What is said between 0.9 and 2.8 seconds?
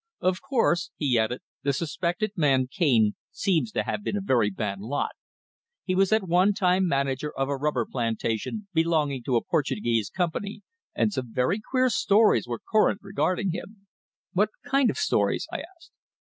he added, "the suspected man